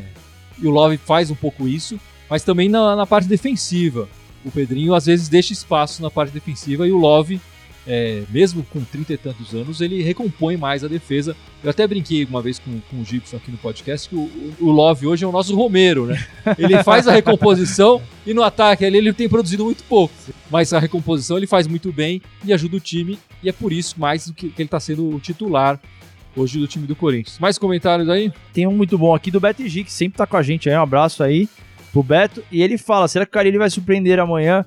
[0.59, 4.09] e o Love faz um pouco isso, mas também na, na parte defensiva.
[4.45, 7.41] O Pedrinho às vezes deixa espaço na parte defensiva e o Love,
[7.87, 11.37] é, mesmo com trinta e tantos anos, ele recompõe mais a defesa.
[11.63, 14.71] Eu até brinquei uma vez com, com o Gibson aqui no podcast que o, o
[14.71, 16.27] Love hoje é o nosso Romero, né?
[16.59, 20.15] Ele faz a recomposição e no ataque ali ele tem produzido muito pouco.
[20.51, 23.99] Mas a recomposição ele faz muito bem e ajuda o time, e é por isso
[24.01, 25.81] mais do que, que ele está sendo o titular
[26.37, 27.39] hoje do time do Corinthians.
[27.39, 28.33] Mais comentários aí?
[28.53, 30.77] Tem um muito bom aqui do Beto G, que sempre tá com a gente aí.
[30.77, 31.49] Um abraço aí
[31.93, 32.43] pro Beto.
[32.53, 34.65] E ele fala: será que o Carilli vai surpreender amanhã?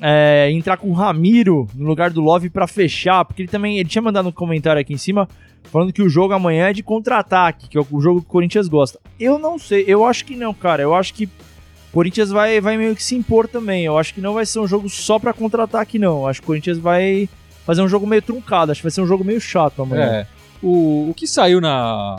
[0.00, 3.24] É, entrar com o Ramiro no lugar do Love pra fechar?
[3.24, 5.28] Porque ele também ele tinha mandado um comentário aqui em cima
[5.64, 8.68] falando que o jogo amanhã é de contra-ataque, que é o jogo que o Corinthians
[8.68, 8.98] gosta.
[9.18, 10.82] Eu não sei, eu acho que não, cara.
[10.82, 13.84] Eu acho que o Corinthians vai, vai meio que se impor também.
[13.84, 16.20] Eu acho que não vai ser um jogo só pra contra-ataque, não.
[16.20, 17.28] Eu acho que o Corinthians vai
[17.64, 18.72] fazer um jogo meio truncado.
[18.72, 20.04] Acho que vai ser um jogo meio chato amanhã.
[20.04, 20.26] É.
[20.62, 22.16] O, o que saiu na.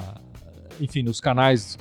[0.80, 1.78] Enfim, nos canais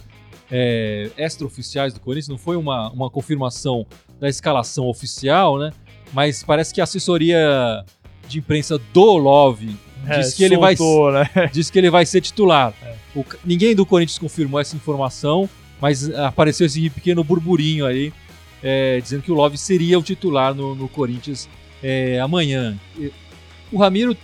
[0.50, 3.86] é, extraoficiais do Corinthians não foi uma, uma confirmação
[4.20, 5.72] da escalação oficial, né?
[6.12, 7.84] Mas parece que a assessoria
[8.28, 9.74] de imprensa do Love
[10.06, 10.74] É, diz que ele vai
[11.12, 11.30] né?
[11.52, 12.72] diz que ele vai ser titular.
[13.14, 15.48] O ca- ninguém do Corinthians confirmou essa informação,
[15.80, 18.12] mas apareceu esse pequeno burburinho aí,
[18.62, 21.48] é, dizendo que o Love seria o titular no, no Corinthians
[21.82, 22.76] é, amanhã.
[23.72, 24.16] O Ramiro,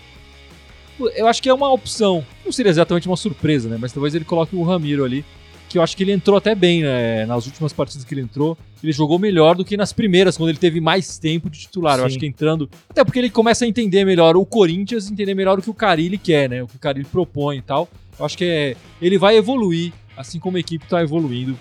[1.15, 2.25] eu acho que é uma opção.
[2.45, 3.77] Não seria exatamente uma surpresa, né?
[3.81, 5.25] Mas talvez ele coloque o Ramiro ali,
[5.69, 7.27] que eu acho que ele entrou até bem né?
[7.27, 8.57] nas últimas partidas que ele entrou.
[8.83, 11.99] Ele jogou melhor do que nas primeiras, quando ele teve mais tempo de titular.
[11.99, 12.07] Eu Sim.
[12.07, 12.71] acho que entrando.
[12.89, 16.19] Até porque ele começa a entender melhor o Corinthians, entender melhor o que o Carilli
[16.19, 16.63] quer, né?
[16.63, 17.89] O que o Carilli propõe e tal.
[18.19, 21.57] Eu acho que é, ele vai evoluir, assim como a equipe está evoluindo.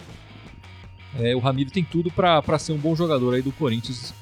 [1.19, 4.13] É, o Ramiro tem tudo para ser um bom jogador aí do Corinthians,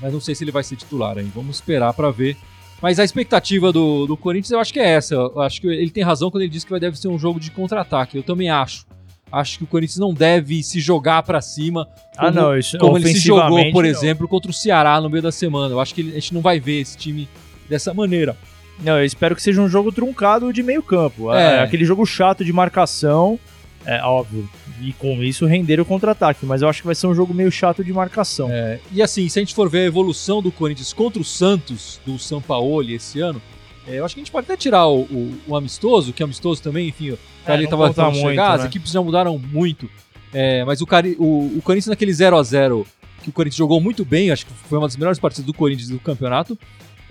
[0.00, 1.30] mas não sei se ele vai ser titular aí.
[1.34, 2.36] Vamos esperar para ver.
[2.80, 5.14] Mas a expectativa do, do Corinthians eu acho que é essa.
[5.14, 7.40] Eu acho que ele tem razão quando ele diz que vai deve ser um jogo
[7.40, 8.16] de contra-ataque.
[8.16, 8.86] Eu também acho.
[9.30, 11.86] Acho que o Corinthians não deve se jogar para cima
[12.16, 13.90] Ah, não, isso como ele se jogou, por não.
[13.90, 15.74] exemplo, contra o Ceará no meio da semana.
[15.74, 17.28] Eu acho que ele- a gente não vai ver esse time
[17.68, 18.36] dessa maneira.
[18.82, 21.32] Não, eu espero que seja um jogo truncado de meio campo.
[21.32, 21.56] É.
[21.56, 21.60] É.
[21.62, 23.38] Aquele jogo chato de marcação,
[23.84, 24.48] é óbvio.
[24.80, 26.46] E com isso render o contra-ataque.
[26.46, 28.48] Mas eu acho que vai ser um jogo meio chato de marcação.
[28.50, 32.00] É, e assim, se a gente for ver a evolução do Corinthians contra o Santos,
[32.06, 33.42] do Sampaoli esse ano,
[33.88, 36.24] é, eu acho que a gente pode até tirar o, o- o amistoso, que é
[36.24, 38.66] amistoso também, enfim, o Cari não tava conta falando de muito, chegar, as né?
[38.66, 39.88] equipes já mudaram muito.
[40.32, 42.86] É, mas o, Cari, o, o Corinthians naquele 0 a 0
[43.22, 45.88] que o Corinthians jogou muito bem, acho que foi uma das melhores partidas do Corinthians
[45.88, 46.56] do campeonato.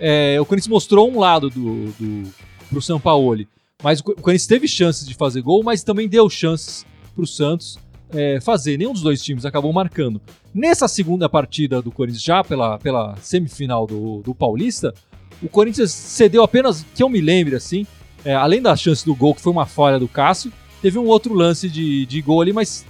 [0.00, 2.30] é, o Corinthians mostrou um lado do, do,
[2.70, 3.46] pro Sampaoli.
[3.82, 7.26] Mas o Co- o Corinthians teve chances de fazer gol, mas também deu chances pro
[7.26, 7.78] Santos
[8.10, 8.76] é, fazer.
[8.78, 10.20] Nenhum dos dois times acabou marcando.
[10.54, 14.94] Nessa segunda partida do Corinthians, já pela, pela semifinal do, do Paulista,
[15.42, 17.86] o Corinthians cedeu apenas, que eu me lembre assim,
[18.24, 21.34] é, além da chance do gol, que foi uma falha do Cássio, teve um outro
[21.34, 22.84] lance de, de gol ali, mas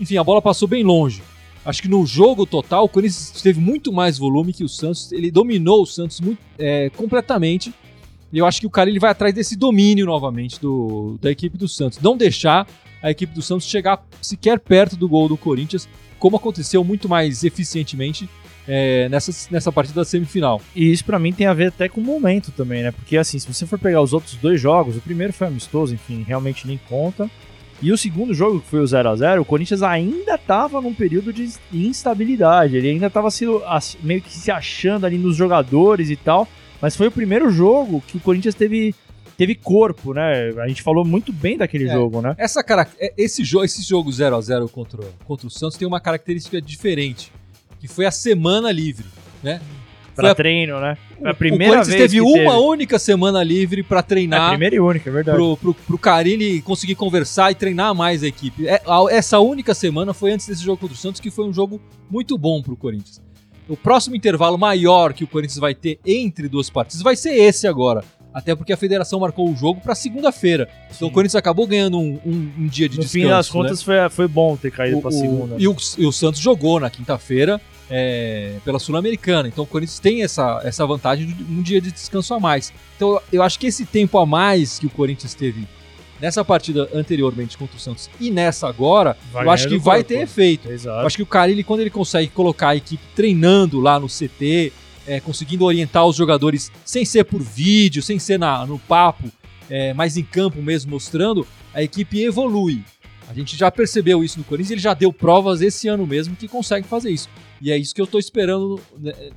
[0.00, 1.22] enfim, a bola passou bem longe.
[1.64, 5.12] Acho que no jogo total, o Corinthians teve muito mais volume que o Santos.
[5.12, 7.72] Ele dominou o Santos muito, é, completamente.
[8.32, 11.56] E eu acho que o cara ele vai atrás desse domínio novamente do, da equipe
[11.56, 12.00] do Santos.
[12.00, 12.66] Não deixar
[13.00, 17.44] a equipe do Santos chegar sequer perto do gol do Corinthians, como aconteceu muito mais
[17.44, 18.28] eficientemente
[18.66, 20.60] é, nessa, nessa partida da semifinal.
[20.74, 22.90] E isso para mim tem a ver até com o momento também, né?
[22.92, 26.24] Porque assim, se você for pegar os outros dois jogos, o primeiro foi amistoso, enfim,
[26.26, 27.30] realmente nem conta.
[27.82, 30.94] E o segundo jogo, que foi o 0 a 0 o Corinthians ainda estava num
[30.94, 32.76] período de instabilidade.
[32.76, 33.28] Ele ainda estava
[34.04, 36.46] meio que se achando ali nos jogadores e tal.
[36.80, 38.94] Mas foi o primeiro jogo que o Corinthians teve,
[39.36, 40.50] teve corpo, né?
[40.58, 42.36] A gente falou muito bem daquele é, jogo, né?
[42.38, 42.64] Essa,
[43.00, 46.62] é, esse, jogo, esse jogo 0 a 0 contra, contra o Santos tem uma característica
[46.62, 47.32] diferente,
[47.82, 49.06] que foi a semana livre,
[49.42, 49.60] né?
[50.14, 50.96] Pra treino, né?
[51.18, 52.64] Foi a primeira o vez teve uma teve.
[52.64, 54.40] única semana livre para treinar.
[54.40, 55.36] É a primeira e única, é verdade.
[55.36, 58.68] Pro, pro, pro Carilli conseguir conversar e treinar mais a equipe.
[58.68, 61.80] É, essa única semana foi antes desse jogo contra o Santos, que foi um jogo
[62.08, 63.20] muito bom pro Corinthians.
[63.68, 67.66] O próximo intervalo maior que o Corinthians vai ter entre duas partidas vai ser esse
[67.66, 68.04] agora.
[68.32, 70.68] Até porque a federação marcou o jogo para segunda-feira.
[70.94, 73.18] Então o Corinthians acabou ganhando um, um, um dia de no descanso.
[73.18, 74.08] No fim das contas né?
[74.08, 75.56] foi, foi bom ter caído para segunda.
[75.58, 77.60] E o, e o Santos jogou na quinta-feira
[77.94, 79.46] é, pela Sul-Americana.
[79.46, 82.72] Então o Corinthians tem essa, essa vantagem de um dia de descanso a mais.
[82.96, 85.68] Então eu acho que esse tempo a mais que o Corinthians teve
[86.18, 90.20] nessa partida anteriormente contra o Santos e nessa agora, vai eu acho que vai ter
[90.20, 90.70] efeito.
[90.70, 91.02] Exato.
[91.02, 94.72] Eu acho que o Carilli, quando ele consegue colocar a equipe treinando lá no CT,
[95.06, 99.30] é, conseguindo orientar os jogadores sem ser por vídeo, sem ser na, no papo,
[99.68, 102.84] é, mas em campo mesmo mostrando, a equipe evolui.
[103.32, 106.36] A gente já percebeu isso no Corinthians e ele já deu provas esse ano mesmo
[106.36, 107.30] que consegue fazer isso.
[107.62, 108.78] E é isso que eu estou esperando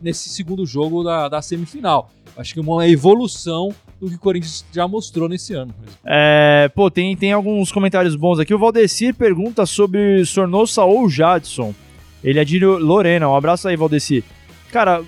[0.02, 2.12] nesse segundo jogo da, da semifinal.
[2.36, 5.74] Acho que uma evolução do que o Corinthians já mostrou nesse ano.
[6.04, 8.54] É, pô, tem, tem alguns comentários bons aqui.
[8.54, 11.74] O Valdecir pergunta sobre Sornosa ou Jadson.
[12.22, 13.30] Ele é de Lorena.
[13.30, 14.26] Um abraço aí, Valdecir.
[14.74, 15.04] Cara,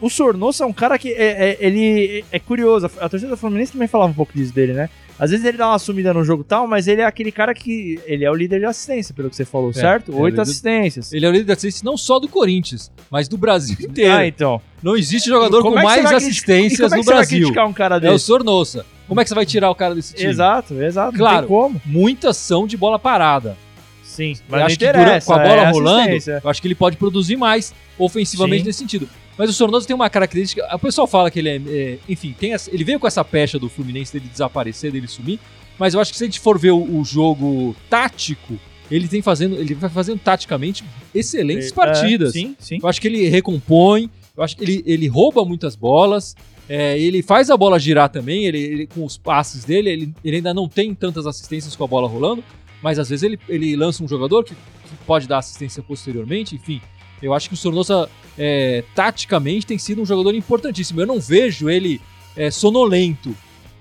[0.00, 2.86] o Sornosa é um cara que é, é, ele é curioso.
[2.86, 4.88] A torcida do Fluminense também falava um pouco disso dele, né?
[5.18, 8.00] Às vezes ele dá uma sumida no jogo tal, mas ele é aquele cara que.
[8.06, 10.12] Ele é o líder de assistência, pelo que você falou, é, certo?
[10.12, 11.12] É Oito assistências.
[11.12, 14.14] Ele é o líder de assistência não só do Corinthians, mas do Brasil inteiro.
[14.14, 14.60] Ah, então.
[14.82, 17.48] Não existe jogador com é mais assistências no Brasil.
[17.48, 18.12] um cara desse?
[18.12, 18.86] É o Sornosa.
[19.08, 20.28] Como é que você vai tirar o cara desse time?
[20.28, 21.16] Exato, exato.
[21.16, 21.80] Claro, como.
[21.84, 23.56] muita ação de bola parada.
[24.04, 26.96] Sim, mas acho que durante, com a bola é rolando, eu acho que ele pode
[26.96, 28.66] produzir mais ofensivamente Sim.
[28.66, 29.08] nesse sentido.
[29.38, 30.68] Mas o Sornosa tem uma característica.
[30.74, 31.56] O pessoal fala que ele é.
[31.68, 35.38] é enfim, tem essa, ele veio com essa pecha do Fluminense dele desaparecer, dele sumir.
[35.78, 38.58] Mas eu acho que se a gente for ver o, o jogo tático,
[38.90, 39.54] ele tem fazendo.
[39.54, 42.32] Ele vai fazendo taticamente excelentes é, partidas.
[42.32, 42.78] sim, sim.
[42.82, 46.34] Eu acho que ele recompõe, eu acho que ele, ele rouba muitas bolas.
[46.68, 50.36] É, ele faz a bola girar também, ele, ele com os passes dele, ele, ele,
[50.36, 52.44] ainda não tem tantas assistências com a bola rolando,
[52.82, 56.78] mas às vezes ele, ele lança um jogador que, que pode dar assistência posteriormente, enfim.
[57.22, 61.00] Eu acho que o Sornosa, é, taticamente, tem sido um jogador importantíssimo.
[61.00, 62.00] Eu não vejo ele
[62.36, 63.34] é, sonolento.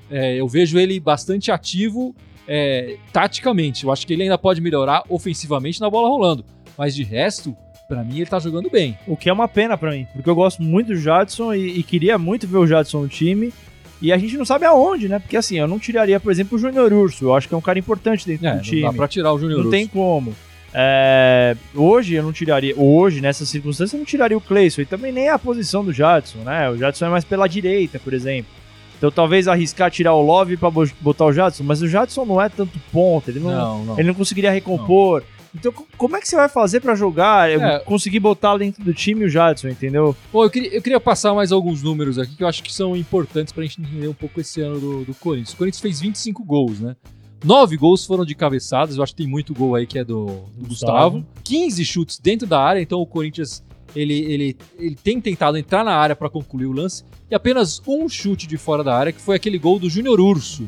[0.10, 2.16] É, eu vejo ele bastante ativo
[2.48, 3.84] é, taticamente.
[3.84, 6.46] Eu acho que ele ainda pode melhorar ofensivamente na bola rolando.
[6.78, 7.56] Mas de resto,
[7.88, 8.98] para mim, ele tá jogando bem.
[9.06, 11.84] O que é uma pena para mim, porque eu gosto muito do Jadson e, e,
[11.84, 13.54] queria muito ver o Jadson no time.
[14.00, 15.18] E a gente não sabe aonde, né?
[15.18, 17.26] Porque assim, eu não tiraria, por exemplo, o Júnior Urso.
[17.26, 18.82] Eu acho que é um cara importante dentro é, do time.
[18.82, 19.72] Não dá pra tirar o Júnior Urso.
[19.72, 20.36] Não tem como.
[20.80, 25.12] É, hoje eu não tiraria, hoje nessa circunstância eu não tiraria o Cleison e também
[25.12, 26.70] nem a posição do Jadson, né?
[26.70, 28.52] O Jadson é mais pela direita, por exemplo.
[28.96, 30.70] Então talvez arriscar tirar o Love para
[31.02, 34.00] botar o Jadson, mas o Jadson não é tanto ponto, ele não, não, não.
[34.00, 35.22] Ele não conseguiria recompor.
[35.22, 35.38] Não.
[35.56, 37.80] Então, como é que você vai fazer para jogar, é.
[37.80, 40.16] conseguir botar dentro do time o Jadson, entendeu?
[40.32, 42.96] Pô, eu queria, eu queria passar mais alguns números aqui que eu acho que são
[42.96, 45.54] importantes pra gente entender um pouco esse ano do, do Corinthians.
[45.54, 46.96] O Corinthians fez 25 gols, né?
[47.44, 50.26] Nove gols foram de cabeçadas, eu acho que tem muito gol aí que é do,
[50.56, 51.18] do Gustavo.
[51.20, 51.26] Gustavo.
[51.44, 53.64] 15 chutes dentro da área, então o Corinthians
[53.96, 57.04] ele, ele, ele tem tentado entrar na área para concluir o lance.
[57.30, 60.68] E apenas um chute de fora da área, que foi aquele gol do Júnior Urso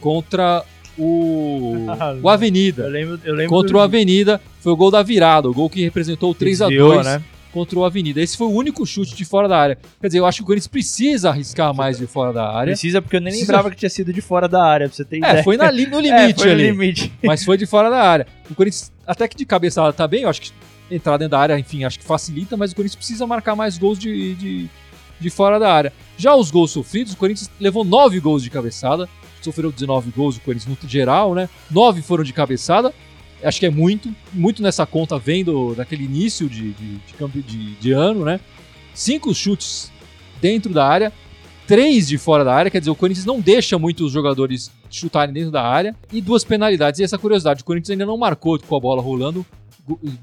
[0.00, 0.64] contra
[0.96, 1.86] o,
[2.22, 2.84] o Avenida.
[2.84, 3.78] Eu lembro, eu lembro contra do...
[3.78, 7.06] o Avenida, foi o gol da virada, o gol que representou o 3 a 2
[7.06, 7.22] né?
[7.58, 8.20] Contra o Avenida.
[8.20, 9.78] Esse foi o único chute de fora da área.
[10.00, 12.72] Quer dizer, eu acho que o Corinthians precisa arriscar mais de fora da área.
[12.72, 13.50] Precisa, porque eu nem precisa...
[13.50, 15.40] lembrava que tinha sido de fora da área, pra você ter é, ideia.
[15.40, 16.70] É, foi na, no limite é, foi ali.
[16.70, 17.12] No limite.
[17.20, 18.26] Mas foi de fora da área.
[18.48, 20.52] O Corinthians, até que de cabeçada tá bem, eu acho que
[20.88, 23.98] entrar dentro da área, enfim, acho que facilita, mas o Corinthians precisa marcar mais gols
[23.98, 24.68] de, de,
[25.18, 25.92] de fora da área.
[26.16, 29.08] Já os gols sofridos, o Corinthians levou 9 gols de cabeçada,
[29.42, 31.48] sofreu 19 gols o Corinthians no geral, né?
[31.70, 32.94] 9 foram de cabeçada
[33.42, 37.00] acho que é muito, muito nessa conta vendo daquele início de, de,
[37.42, 38.40] de, de, ano, né?
[38.94, 39.92] Cinco chutes
[40.40, 41.12] dentro da área,
[41.66, 45.50] três de fora da área, quer dizer, o Corinthians não deixa muitos jogadores chutarem dentro
[45.50, 47.00] da área, e duas penalidades.
[47.00, 49.44] E essa curiosidade, o Corinthians ainda não marcou com a bola rolando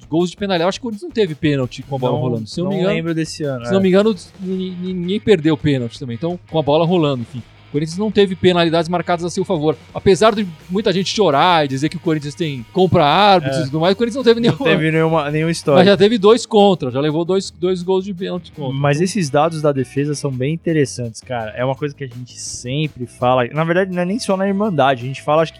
[0.07, 0.65] gols de penalidade.
[0.65, 2.47] Eu acho que o Corinthians não teve pênalti com a bola não, rolando.
[2.47, 3.65] Se eu não me engano, lembro desse ano.
[3.65, 3.73] se é.
[3.73, 6.15] não me engano, ninguém perdeu pênalti também.
[6.15, 7.41] Então, com a bola rolando, enfim.
[7.69, 9.75] O Corinthians não teve penalidades marcadas a seu favor.
[9.93, 13.61] Apesar de muita gente chorar e dizer que o Corinthians tem compra árbitros É.
[13.61, 14.65] e tudo mais, o Corinthians não teve Não nenhuma.
[14.65, 15.83] teve nenhuma, nenhuma Mas história.
[15.85, 18.73] já teve dois contra, já levou dois, dois gols de pênalti contra.
[18.77, 21.51] Mas esses dados da defesa são bem interessantes, cara.
[21.51, 23.45] É uma coisa que a gente sempre fala.
[23.47, 25.03] Na verdade, não é nem só na Irmandade.
[25.03, 25.59] A gente fala, acho que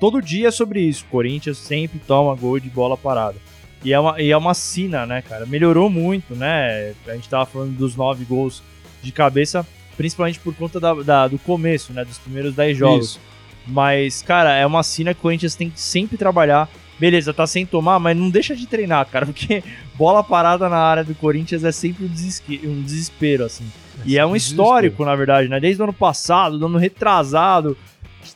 [0.00, 1.04] todo dia sobre isso.
[1.10, 3.36] Corinthians sempre toma gol de bola parada.
[3.84, 5.44] E é uma, e é uma sina, né, cara?
[5.46, 6.94] Melhorou muito, né?
[7.06, 8.62] A gente tava falando dos nove gols
[9.02, 9.64] de cabeça,
[9.96, 12.04] principalmente por conta da, da- do começo, né?
[12.04, 13.10] Dos primeiros dez jogos.
[13.10, 13.20] Isso.
[13.66, 16.68] Mas, cara, é uma sina que o Corinthians tem que sempre trabalhar.
[16.98, 19.64] Beleza, tá sem tomar, mas não deixa de treinar, cara, porque
[19.96, 23.64] bola parada na área do Corinthians é sempre um, desesque- um desespero, assim.
[24.04, 25.58] E é um histórico, na verdade, né?
[25.58, 27.76] Desde o ano passado, do ano retrasado,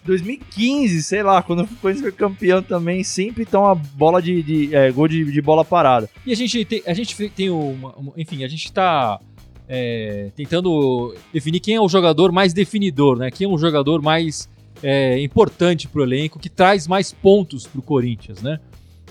[0.05, 4.75] 2015, sei lá, quando o Corinthians foi campeão também, sempre tão a bola de, de
[4.75, 6.09] é, gol de, de bola parada.
[6.27, 9.21] E a gente tem, a gente tem uma, uma- enfim, a gente tá
[9.69, 13.31] é, tentando definir quem é o jogador mais definidor, né?
[13.31, 14.49] Quem é o jogador mais
[14.83, 18.59] é, importante pro elenco, que traz mais pontos pro Corinthians, né?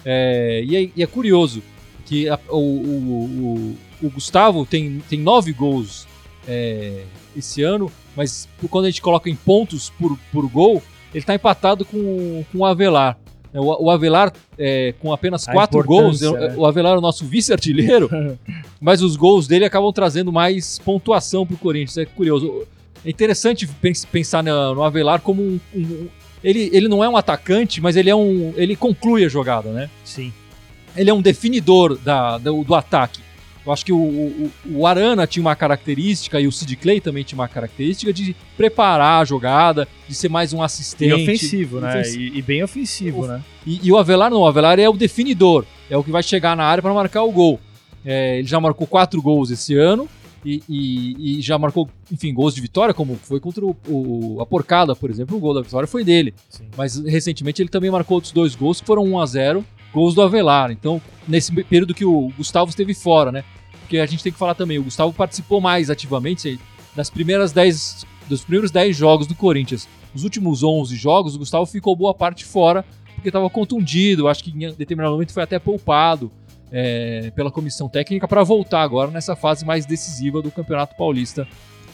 [0.05, 1.61] É, e, é, e é curioso
[2.05, 6.07] que a- o, o- o- o Gustavo tem, tem nove gols
[6.47, 7.03] é,
[7.35, 10.81] esse ano, mas quando a gente coloca em pontos por, por gol,
[11.13, 13.17] ele tá empatado com, com o Avelar.
[13.53, 16.53] O, o Avelar, é, com apenas A quatro gols, é- né?
[16.57, 18.09] o Avelar é o nosso vice-artilheiro,
[18.79, 21.97] mas os gols dele acabam trazendo mais pontuação pro Corinthians.
[21.97, 22.63] É curioso.
[23.05, 25.59] É interessante pens- pensar no, no Avelar como um.
[25.75, 26.07] um-
[26.43, 28.53] ele, ele não é um atacante, mas ele é um.
[28.55, 29.89] Ele conclui a jogada, né?
[30.03, 30.31] Sim.
[30.95, 33.21] Ele é um definidor da, do, do ataque.
[33.67, 37.23] Eu acho que o, o, o Arana tinha uma característica e o Sid Clay também
[37.25, 41.09] tinha uma característica de preparar a jogada, de ser mais um assistente.
[41.09, 41.89] E ofensivo, né?
[41.99, 42.21] Ofensivo.
[42.35, 43.41] E, e bem ofensivo, né?
[43.65, 46.55] E, e o Avelar não, o Avelar é o definidor, é o que vai chegar
[46.55, 47.59] na área para marcar o gol.
[48.05, 50.07] É, ele já marcou quatro gols esse ano
[50.45, 54.95] e, e- já marcou, enfim, gols de vitória, como foi contra o, o- a Porcada,
[54.95, 55.35] por exemplo.
[55.35, 56.33] O gol da vitória foi dele.
[56.49, 56.67] Sim.
[56.77, 60.21] Mas recentemente ele também marcou outros dois gols que foram 1 a 0 gols do
[60.21, 60.71] Avelar.
[60.71, 63.43] Então, nesse período que o Gustavo esteve fora, né?
[63.87, 66.59] Porque a gente tem que falar também, o Gustavo participou mais ativamente
[66.93, 69.87] das primeiras 10 dos primeiros 10 jogos do Corinthians.
[70.13, 72.83] Os últimos 11 jogos, o Gustavo ficou boa parte fora,
[73.15, 76.29] porque estava contundido, acho que em determinado momento foi até poupado
[76.69, 81.47] é, pela comissão técnica para voltar agora nessa fase mais decisiva do Campeonato Paulista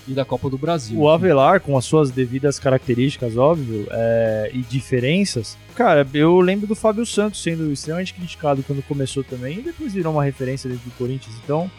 [0.08, 1.00] e da Copa do Brasil.
[1.00, 6.76] O Avelar, com as suas devidas características, óbvio, é, e diferenças, cara, eu lembro do
[6.76, 10.96] Fábio Santos sendo extremamente criticado quando começou também, e depois virou uma referência dentro do
[10.96, 11.36] Corinthians.
[11.44, 11.70] Então,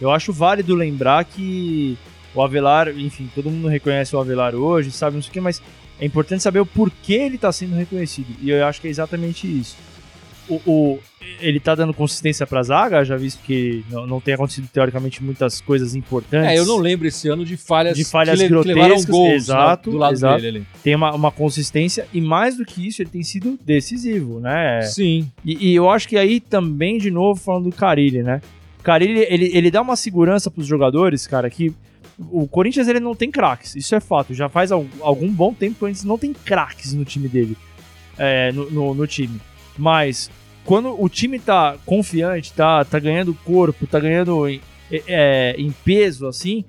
[0.00, 1.96] eu acho válido lembrar que
[2.34, 5.62] o Avelar, enfim, todo mundo reconhece o Avelar hoje, sabe, não sei o que, mas
[6.00, 8.28] é importante saber o porquê ele está sendo reconhecido.
[8.40, 9.76] E eu acho que é exatamente isso.
[10.48, 10.98] O, o-
[11.40, 15.60] ele tá dando consistência pra zaga, já visto que não, não tem acontecido teoricamente muitas
[15.60, 16.48] coisas importantes.
[16.48, 19.10] É, eu não lembro esse ano de falhas, De falhas que, le- que levaram grotescas,
[19.14, 20.40] gols exato, né, do lado exato.
[20.42, 20.66] dele ali.
[20.82, 24.80] tem uma, uma consistência e mais do que isso, ele tem sido decisivo, né?
[24.82, 25.30] Sim.
[25.44, 28.40] E, e eu acho que aí também, de novo, falando do Carilli, né?
[28.82, 31.74] Carilli, ele, ele dá uma segurança pros jogadores, cara, que
[32.18, 34.32] o Corinthians ele não tem craques, isso é fato.
[34.32, 37.56] Já faz al- algum bom tempo que o Corinthians não tem craques no time dele,
[38.16, 39.38] é, no, no, no time.
[39.78, 40.30] Mas
[40.64, 44.60] quando o time tá confiante, tá, tá ganhando corpo, tá ganhando em,
[44.90, 46.64] é, em peso, assim,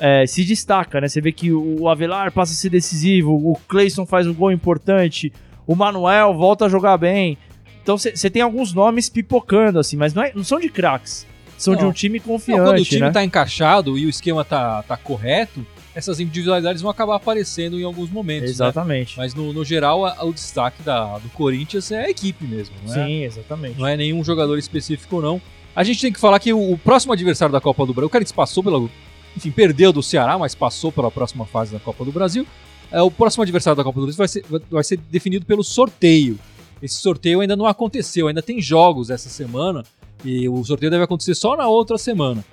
[0.00, 1.08] é, se destaca, né?
[1.08, 5.32] Você vê que o Avelar passa a ser decisivo, o Cleison faz um gol importante,
[5.66, 7.36] o Manuel volta a jogar bem.
[7.82, 11.26] Então você tem alguns nomes pipocando, assim, mas não, é- não são de craques.
[11.58, 11.90] São de Não.
[11.90, 13.10] um time Não, confiante, quando o time né?
[13.12, 18.10] tá encaixado e o esquema tá, tá correto, essas individualidades vão acabar aparecendo em alguns
[18.10, 18.44] momentos.
[18.44, 18.50] né?
[18.50, 19.16] Exatamente.
[19.16, 22.74] Mas no, no geral, a- o destaque da, do Corinthians é a equipe mesmo.
[22.86, 23.78] Não é, Sim, exatamente.
[23.78, 25.40] não é nenhum jogador específico, não.
[25.74, 28.10] A gente tem que falar que o, o próximo adversário da Copa do Brasil, o
[28.10, 28.88] Corinthians passou pela.
[29.36, 32.46] Enfim, perdeu do Ceará, mas passou pela próxima fase da Copa do Brasil.
[32.90, 36.38] É, o próximo adversário da Copa do Brasil vai ser, vai ser definido pelo sorteio.
[36.82, 39.82] Esse sorteio ainda não aconteceu, ainda tem jogos essa semana
[40.24, 42.44] e o sorteio deve acontecer só na outra semana.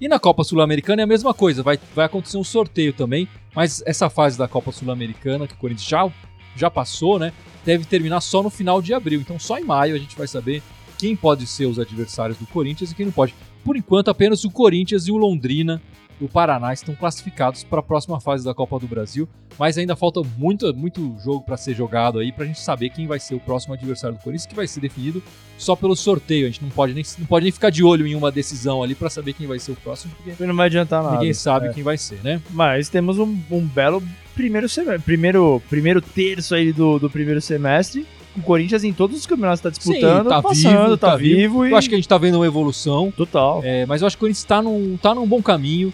[0.00, 3.82] E na Copa Sul-Americana é a mesma coisa, vai, vai acontecer um sorteio também, mas
[3.86, 6.12] essa fase da Copa Sul-Americana, que o Corinthians já,
[6.54, 7.32] já passou, né,
[7.64, 9.20] deve terminar só no final de abril.
[9.20, 10.62] Então só em maio a gente vai saber
[10.98, 13.34] quem pode ser os adversários do Corinthians e quem não pode.
[13.64, 15.82] Por enquanto, apenas o Corinthians e o Londrina
[16.20, 20.22] do Paraná estão classificados para a próxima fase da Copa do Brasil, mas ainda falta
[20.38, 23.40] muito, muito jogo para ser jogado aí para a gente saber quem vai ser o
[23.40, 25.22] próximo adversário do Corinthians, que vai ser definido
[25.58, 26.46] só pelo sorteio.
[26.46, 28.94] A gente não pode nem, não pode nem ficar de olho em uma decisão ali
[28.94, 31.16] para saber quem vai ser o próximo, porque Não vai adiantar nada.
[31.16, 31.72] ninguém sabe É.
[31.72, 32.40] quem vai ser, né?
[32.50, 34.02] Mas temos um, um belo
[34.34, 38.06] primeiro semestre, primeiro, primeiro terço aí do, do primeiro semestre.
[38.36, 41.66] O Corinthians em todos os campeonatos está disputando, Sim, tá passando, vivo, tá, tá vivo,
[41.66, 43.62] e Eu acho que a gente tá vendo uma evolução, total.
[43.64, 45.90] é, mas eu acho que o Corinthians tá num, tá num bom caminho.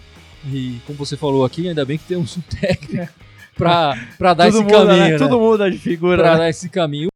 [0.50, 3.08] E como você falou aqui, ainda bem que temos um técnico
[3.56, 4.96] pra, pra dar esse muda, caminho.
[4.96, 5.08] né?
[5.10, 5.18] né?
[5.18, 6.22] Tudo muda de figura.
[6.22, 6.38] pra né?
[6.38, 7.08] dar esse caminho.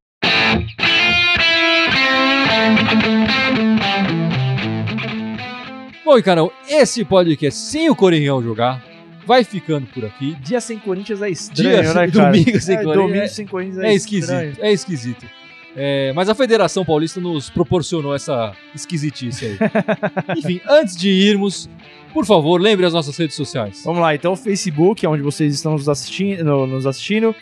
[6.05, 8.83] Bom, e Carol, esse podcast sem o Coringão jogar
[9.27, 10.37] vai ficando por aqui.
[10.41, 12.31] Dia sem Corinthians é estranho, Dia né, cara?
[12.31, 15.27] domingo sem é, Corinthians Domingo é- sem Corinthians é, É esquisito, é esquisito.
[15.79, 19.59] É, mas a Federação Paulista nos proporcionou essa esquisitice aí.
[20.39, 21.69] Enfim, antes de irmos,
[22.17, 23.83] por favor, lembre as nossas redes sociais.
[23.85, 27.35] Vamos lá, então o Facebook, é onde vocês estão nos assistindo, no- nos assistindo,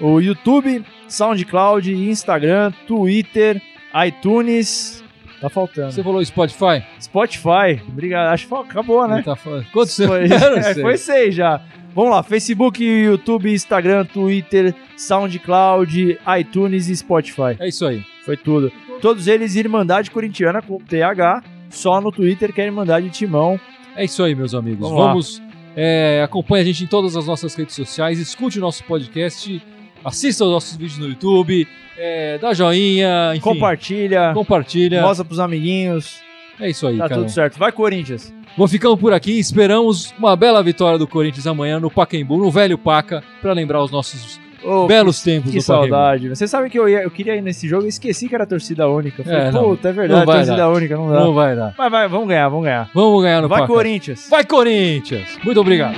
[0.00, 3.60] o YouTube, SoundCloud, Instagram, Twitter,
[4.06, 5.04] iTunes,
[5.38, 5.92] tá faltando.
[5.92, 6.82] Você falou Spotify?
[6.98, 9.20] Spotify, obrigado, acho que acabou, né?
[9.22, 9.36] Tá
[9.70, 11.60] Quantos Foi, é, foi seis já.
[11.94, 17.56] Vamos lá, Facebook, YouTube, Instagram, Twitter, SoundCloud, iTunes e Spotify.
[17.58, 18.02] É isso aí.
[18.24, 18.72] Foi tudo.
[19.02, 23.60] Todos eles Irmandade Corintiana com TH, só no Twitter que é Irmandade Timão.
[23.96, 24.88] É isso aí, meus amigos.
[24.88, 25.38] Vamos.
[25.38, 25.42] Vamos.
[25.76, 29.62] é, acompanhe a gente em todas as nossas redes sociais, escute o nosso podcast,
[30.04, 35.02] assista os nossos vídeos no YouTube, é, dá joinha, enfim, Compartilha, compartilha.
[35.02, 36.20] mostra pros amiguinhos.
[36.60, 37.20] É isso aí, Tá cara.
[37.22, 37.58] tudo certo.
[37.58, 38.32] Vai, Corinthians.
[38.56, 39.38] Vou ficando por aqui.
[39.38, 43.90] Esperamos uma bela vitória do Corinthians amanhã no Pacaembu, no velho Paca, para lembrar os
[43.90, 46.28] nossos Ô, belos tempos que do saudade.
[46.28, 48.88] Você sabe que eu, ia, eu queria ir nesse jogo e esqueci que era torcida
[48.88, 49.22] única.
[49.24, 49.62] Falei, É, não.
[49.64, 50.68] puta, é verdade, torcida dar.
[50.70, 51.20] única, não dá.
[51.20, 51.74] Não vai dar.
[51.76, 52.90] Mas vai, vamos ganhar, vamos ganhar.
[52.94, 53.72] Vamos ganhar no Vai, Paca.
[53.72, 54.26] Corinthians.
[54.30, 55.38] Vai, Corinthians!
[55.44, 55.96] Muito obrigado.